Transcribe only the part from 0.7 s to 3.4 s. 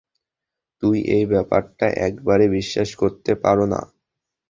তুমি এই ব্যাপারটা একেবারে বিশ্বাস করতে